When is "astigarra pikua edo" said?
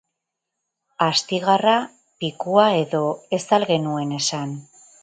1.09-3.05